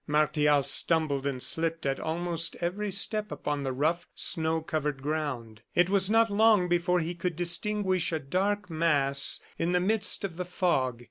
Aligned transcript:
Martial 0.07 0.63
stumbled 0.63 1.27
and 1.27 1.43
slipped 1.43 1.85
at 1.85 1.99
almost 1.99 2.55
every 2.59 2.89
step 2.89 3.31
upon 3.31 3.61
the 3.61 3.71
rough, 3.71 4.07
snow 4.15 4.59
covered 4.59 4.99
ground. 5.03 5.61
It 5.75 5.91
was 5.91 6.09
not 6.09 6.31
long 6.31 6.67
before 6.67 7.01
he 7.01 7.13
could 7.13 7.35
distinguish 7.35 8.11
a 8.11 8.17
dark 8.17 8.67
mass 8.67 9.41
in 9.59 9.73
the 9.73 9.79
midst 9.79 10.23
of 10.23 10.37
the 10.37 10.45
fog. 10.45 10.99